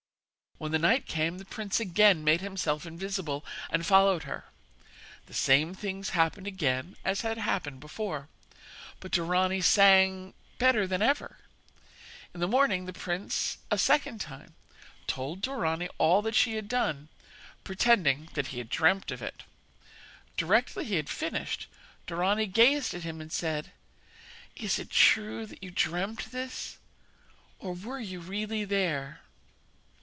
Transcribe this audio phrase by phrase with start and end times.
[0.57, 4.45] When night came the prince again made himself invisible and followed her.
[5.25, 8.29] The same things happened again as had happened before,
[8.99, 11.39] but Dorani sang better than ever.
[12.31, 14.53] In the morning the prince a second time
[15.07, 17.09] told Dorani all that she had done,
[17.63, 19.41] pretending that he had dreamt of it.
[20.37, 21.65] Directly he had finished
[22.05, 23.71] Dorani gazed at him, and said:
[24.55, 26.77] 'Is it true that you dreamt this,
[27.57, 29.21] or were you really there?'